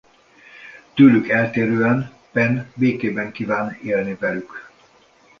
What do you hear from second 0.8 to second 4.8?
Tőlük eltérően Penn békében kíván élni velük.